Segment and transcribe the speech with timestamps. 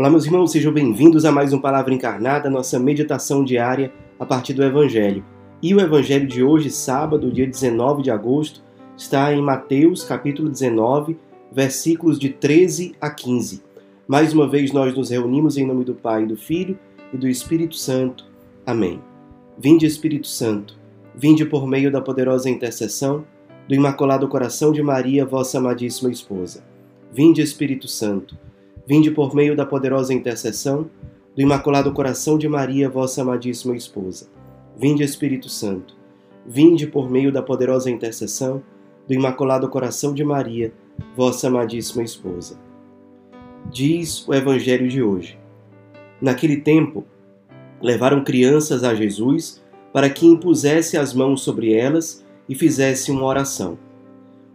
[0.00, 4.54] Olá, meus irmãos, sejam bem-vindos a mais um Palavra Encarnada, nossa meditação diária a partir
[4.54, 5.22] do Evangelho.
[5.62, 8.62] E o Evangelho de hoje, sábado, dia 19 de agosto,
[8.96, 11.18] está em Mateus, capítulo 19,
[11.52, 13.62] versículos de 13 a 15.
[14.08, 16.78] Mais uma vez nós nos reunimos em nome do Pai, do Filho
[17.12, 18.24] e do Espírito Santo.
[18.64, 19.02] Amém.
[19.58, 20.78] Vinde, Espírito Santo,
[21.14, 23.22] vinde por meio da poderosa intercessão
[23.68, 26.64] do Imaculado Coração de Maria, vossa amadíssima esposa.
[27.12, 28.34] Vinde, Espírito Santo,
[28.86, 30.90] vinde por meio da poderosa intercessão
[31.34, 34.28] do Imaculado Coração de Maria, vossa amadíssima esposa.
[34.76, 35.96] Vinde, Espírito Santo,
[36.46, 38.62] vinde por meio da poderosa intercessão
[39.06, 40.72] do Imaculado Coração de Maria,
[41.16, 42.58] vossa amadíssima esposa.
[43.70, 45.38] Diz o Evangelho de hoje.
[46.20, 47.04] Naquele tempo,
[47.80, 53.78] levaram crianças a Jesus para que impusesse as mãos sobre elas e fizesse uma oração.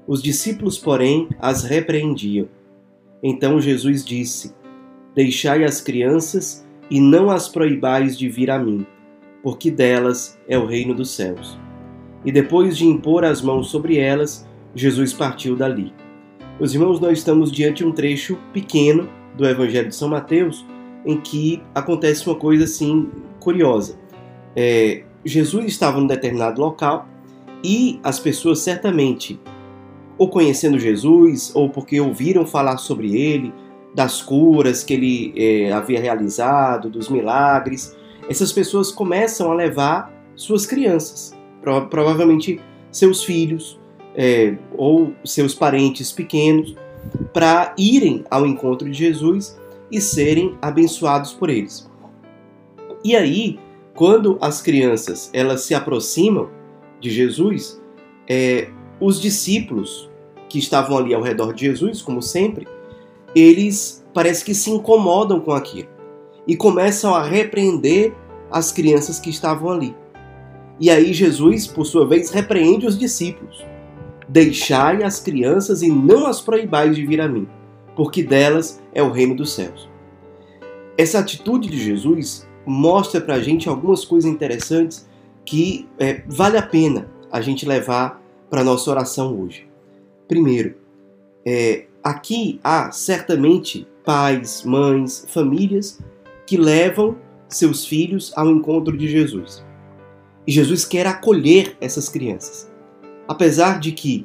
[0.07, 2.48] Os discípulos, porém, as repreendiam.
[3.24, 4.54] Então Jesus disse:
[5.13, 8.85] Deixai as crianças e não as proibais de vir a mim,
[9.41, 11.58] porque delas é o reino dos céus.
[12.24, 15.93] E depois de impor as mãos sobre elas, Jesus partiu dali.
[16.60, 20.66] Meus irmãos, nós estamos diante de um trecho pequeno do Evangelho de São Mateus
[21.05, 23.98] em que acontece uma coisa assim curiosa.
[24.55, 27.08] É, Jesus estava num determinado local
[27.63, 29.40] e as pessoas certamente,
[30.18, 33.54] ou conhecendo Jesus, ou porque ouviram falar sobre ele,
[33.94, 37.96] das curas que ele é, havia realizado, dos milagres,
[38.30, 41.34] essas pessoas começam a levar suas crianças,
[41.90, 42.60] provavelmente
[42.91, 43.80] seus filhos
[44.16, 46.76] é, ou seus parentes pequenos,
[47.34, 49.58] para irem ao encontro de Jesus
[49.91, 51.90] e serem abençoados por eles.
[53.04, 53.60] E aí,
[53.93, 56.49] quando as crianças elas se aproximam
[56.99, 57.82] de Jesus,
[58.27, 60.10] é, os discípulos
[60.48, 62.68] que estavam ali ao redor de Jesus, como sempre,
[63.35, 65.90] eles parece que se incomodam com aquilo
[66.47, 68.14] e começam a repreender
[68.50, 69.96] as crianças que estavam ali.
[70.80, 73.66] E aí Jesus, por sua vez, repreende os discípulos.
[74.28, 77.48] Deixai as crianças e não as proibais de vir a mim,
[77.96, 79.90] porque delas é o reino dos céus.
[80.98, 85.08] Essa atitude de Jesus mostra para a gente algumas coisas interessantes
[85.46, 88.22] que é, vale a pena a gente levar
[88.56, 89.68] para nossa oração hoje.
[90.30, 90.76] Primeiro,
[91.46, 96.00] é, aqui há certamente pais, mães, famílias
[96.48, 97.18] que levam
[97.50, 99.62] seus filhos ao encontro de Jesus.
[100.48, 102.72] E Jesus quer acolher essas crianças.
[103.28, 104.24] Apesar de que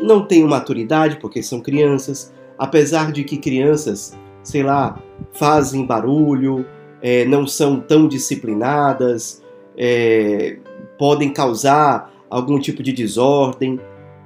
[0.00, 5.02] não tenham maturidade, porque são crianças, apesar de que crianças, sei lá,
[5.32, 6.64] fazem barulho,
[7.02, 9.42] é, não são tão disciplinadas,
[9.76, 10.56] é,
[10.96, 13.80] podem causar algum tipo de desordem.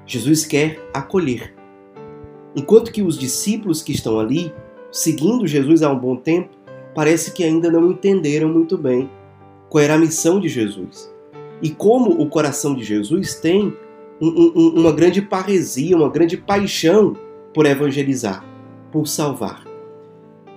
[0.07, 1.55] Jesus quer acolher.
[2.55, 4.53] Enquanto que os discípulos que estão ali,
[4.91, 6.51] seguindo Jesus há um bom tempo,
[6.95, 9.09] parece que ainda não entenderam muito bem
[9.69, 11.13] qual era a missão de Jesus.
[11.63, 13.73] E como o coração de Jesus tem
[14.21, 17.17] um, um, uma grande paresia, uma grande paixão
[17.55, 18.45] por evangelizar,
[18.91, 19.65] por salvar.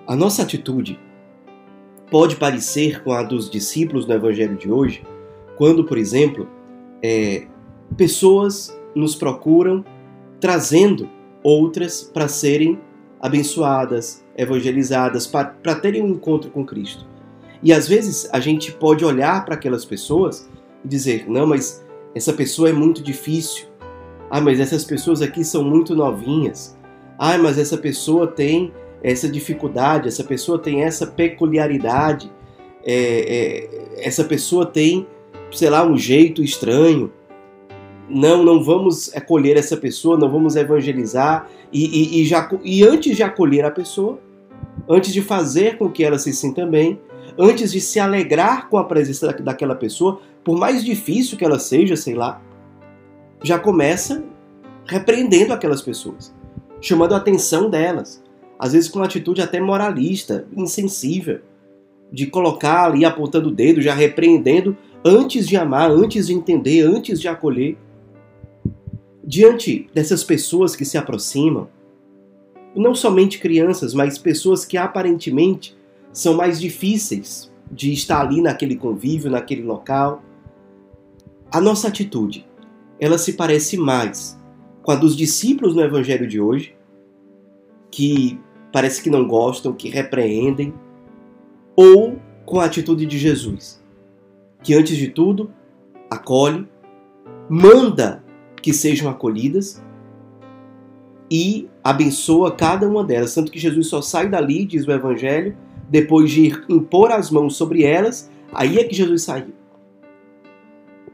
[0.08, 1.00] A nossa atitude
[2.09, 5.03] pode parecer com a dos discípulos no Evangelho de hoje,
[5.56, 6.48] quando, por exemplo,
[7.03, 7.47] é,
[7.97, 9.84] pessoas nos procuram
[10.40, 11.09] trazendo
[11.44, 12.80] outras para serem
[13.19, 17.06] abençoadas, evangelizadas, para terem um encontro com Cristo.
[17.62, 20.50] E às vezes a gente pode olhar para aquelas pessoas
[20.84, 23.68] e dizer: não, mas essa pessoa é muito difícil.
[24.30, 26.78] Ah, mas essas pessoas aqui são muito novinhas.
[27.18, 32.31] Ah, mas essa pessoa tem essa dificuldade, essa pessoa tem essa peculiaridade,
[32.85, 35.06] é, é, essa pessoa tem,
[35.53, 37.12] sei lá, um jeito estranho.
[38.09, 41.47] Não, não vamos acolher essa pessoa, não vamos evangelizar.
[41.72, 44.19] E, e, e, já, e antes de acolher a pessoa,
[44.88, 47.00] antes de fazer com que ela se sinta bem,
[47.38, 51.96] antes de se alegrar com a presença daquela pessoa, por mais difícil que ela seja,
[51.96, 52.41] sei lá,
[53.41, 54.23] já começa
[54.85, 56.34] repreendendo aquelas pessoas,
[56.82, 58.22] chamando a atenção delas,
[58.59, 61.40] às vezes com uma atitude até moralista, insensível,
[62.11, 67.20] de colocar ali apontando o dedo, já repreendendo antes de amar, antes de entender, antes
[67.20, 67.78] de acolher.
[69.23, 71.67] Diante dessas pessoas que se aproximam,
[72.76, 75.78] não somente crianças, mas pessoas que aparentemente
[76.11, 80.23] são mais difíceis de estar ali naquele convívio, naquele local,
[81.52, 82.47] a nossa atitude,
[83.00, 84.40] ela se parece mais
[84.82, 86.76] com a dos discípulos no evangelho de hoje,
[87.91, 88.40] que
[88.72, 90.73] parece que não gostam, que repreendem,
[91.76, 93.83] ou com a atitude de Jesus,
[94.64, 95.52] que antes de tudo
[96.10, 96.68] acolhe,
[97.50, 98.24] manda
[98.62, 99.84] que sejam acolhidas
[101.30, 103.34] e abençoa cada uma delas.
[103.34, 105.56] Tanto que Jesus só sai dali, diz o Evangelho,
[105.90, 109.54] depois de impor as mãos sobre elas, aí é que Jesus saiu.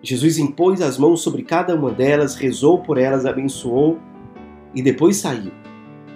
[0.01, 3.99] Jesus impôs as mãos sobre cada uma delas, rezou por elas, abençoou
[4.73, 5.51] e depois saiu.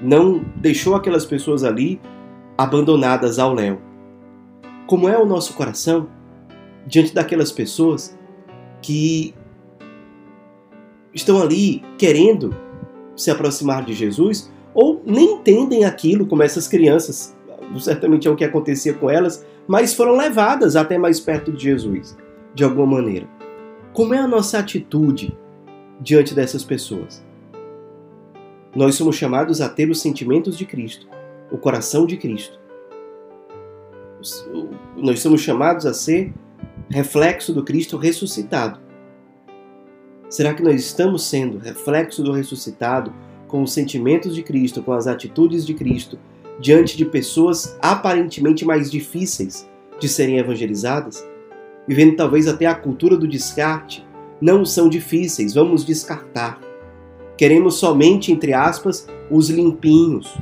[0.01, 1.99] Não deixou aquelas pessoas ali
[2.57, 3.81] abandonadas ao léu.
[4.85, 6.07] Como é o nosso coração
[6.85, 8.17] diante daquelas pessoas
[8.81, 9.33] que
[11.13, 12.55] estão ali querendo
[13.15, 17.35] se aproximar de Jesus ou nem entendem aquilo como essas crianças,
[17.79, 22.17] certamente é o que acontecia com elas, mas foram levadas até mais perto de Jesus,
[22.53, 23.27] de alguma maneira.
[23.93, 25.37] Como é a nossa atitude
[26.01, 27.23] diante dessas pessoas?
[28.75, 31.07] Nós somos chamados a ter os sentimentos de Cristo,
[31.51, 32.59] o coração de Cristo.
[34.97, 36.33] Nós somos chamados a ser
[36.93, 38.79] reflexo do Cristo ressuscitado.
[40.29, 43.11] Será que nós estamos sendo reflexo do ressuscitado
[43.47, 46.19] com os sentimentos de Cristo, com as atitudes de Cristo,
[46.59, 49.67] diante de pessoas aparentemente mais difíceis
[49.99, 51.27] de serem evangelizadas?
[51.87, 54.05] Vivendo talvez até a cultura do descarte.
[54.39, 56.61] Não são difíceis, vamos descartar.
[57.35, 60.37] Queremos somente, entre aspas, os limpinhos.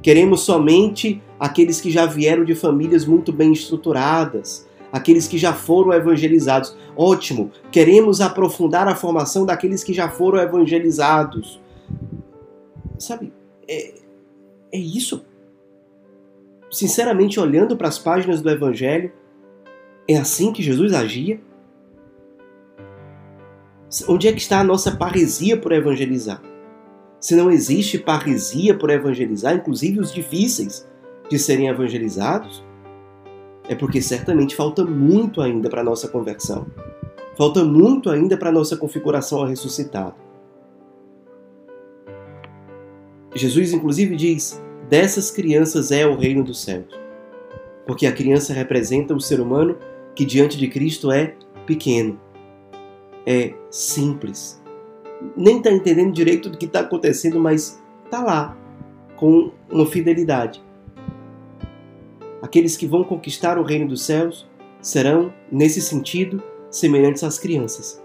[0.00, 5.92] Queremos somente aqueles que já vieram de famílias muito bem estruturadas, aqueles que já foram
[5.92, 6.76] evangelizados.
[6.96, 11.60] Ótimo, queremos aprofundar a formação daqueles que já foram evangelizados.
[12.98, 13.32] Sabe,
[13.68, 13.94] é,
[14.72, 15.24] é isso.
[16.70, 19.12] Sinceramente, olhando para as páginas do Evangelho,
[20.06, 21.40] é assim que Jesus agia?
[24.06, 26.42] Onde é que está a nossa parresia por evangelizar?
[27.20, 30.86] Se não existe parresia por evangelizar, inclusive os difíceis
[31.28, 32.62] de serem evangelizados,
[33.68, 36.66] é porque certamente falta muito ainda para a nossa conversão.
[37.36, 40.14] Falta muito ainda para a nossa configuração ao ressuscitado.
[43.34, 46.98] Jesus, inclusive, diz: dessas crianças é o reino dos céus.
[47.86, 49.76] Porque a criança representa o ser humano
[50.14, 52.18] que diante de Cristo é pequeno,
[53.24, 54.60] é simples.
[55.36, 58.56] Nem está entendendo direito do que está acontecendo, mas está lá,
[59.16, 60.62] com uma fidelidade.
[62.40, 64.48] Aqueles que vão conquistar o reino dos céus
[64.80, 68.02] serão, nesse sentido, semelhantes às crianças.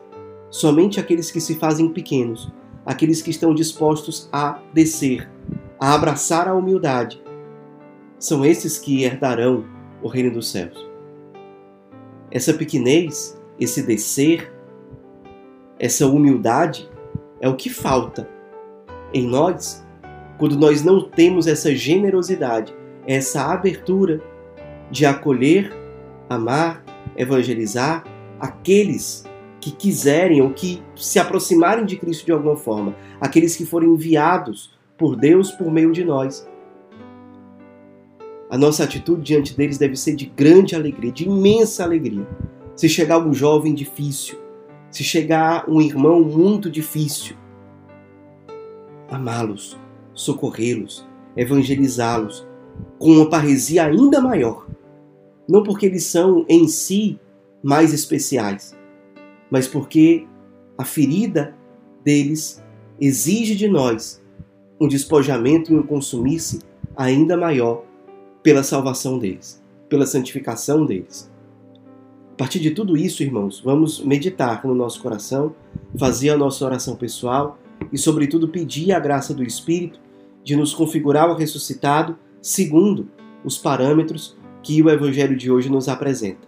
[0.49, 2.51] Somente aqueles que se fazem pequenos,
[2.85, 5.29] aqueles que estão dispostos a descer,
[5.79, 7.21] a abraçar a humildade,
[8.17, 9.65] são esses que herdarão
[10.01, 10.89] o reino dos céus.
[12.31, 14.51] Essa pequenez, esse descer,
[15.77, 16.89] essa humildade
[17.39, 18.27] é o que falta
[19.13, 19.85] em nós
[20.39, 22.73] quando nós não temos essa generosidade
[23.05, 24.21] essa abertura
[24.89, 25.71] de acolher,
[26.29, 26.83] amar,
[27.15, 28.03] evangelizar
[28.39, 29.25] aqueles
[29.59, 34.73] que quiserem ou que se aproximarem de Cristo de alguma forma, aqueles que forem enviados
[34.97, 36.47] por Deus por meio de nós.
[38.49, 42.27] A nossa atitude diante deles deve ser de grande alegria, de imensa alegria.
[42.75, 44.37] Se chegar um jovem difícil,
[44.91, 47.35] se chegar um irmão muito difícil,
[49.09, 49.79] amá-los,
[50.13, 52.45] socorrê-los, evangelizá-los,
[52.97, 54.67] com uma parresia ainda maior.
[55.47, 57.19] Não porque eles são em si
[57.61, 58.75] mais especiais,
[59.49, 60.25] mas porque
[60.77, 61.55] a ferida
[62.03, 62.63] deles
[62.99, 64.21] exige de nós
[64.79, 66.59] um despojamento e um consumir-se
[66.95, 67.83] ainda maior
[68.41, 71.31] pela salvação deles, pela santificação deles.
[72.33, 75.55] A partir de tudo isso, irmãos, vamos meditar no nosso coração,
[75.97, 77.57] fazer a nossa oração pessoal
[77.91, 79.99] e, sobretudo, pedir a graça do Espírito
[80.43, 83.07] de nos configurar o ressuscitado segundo
[83.45, 86.45] os parâmetros que o Evangelho de hoje nos apresenta.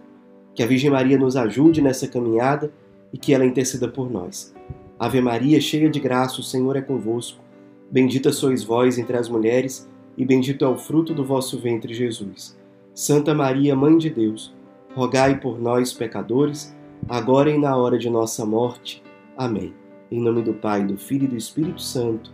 [0.54, 2.70] Que a Virgem Maria nos ajude nessa caminhada
[3.12, 4.54] e que ela interceda por nós.
[4.98, 7.42] Ave Maria, cheia de graça, o Senhor é convosco.
[7.90, 12.58] Bendita sois vós entre as mulheres, e bendito é o fruto do vosso ventre, Jesus.
[12.94, 14.54] Santa Maria, Mãe de Deus,
[14.94, 16.74] rogai por nós, pecadores,
[17.08, 19.02] agora e na hora de nossa morte.
[19.36, 19.74] Amém.
[20.10, 22.32] Em nome do Pai, do Filho e do Espírito Santo.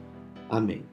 [0.48, 0.91] Amém.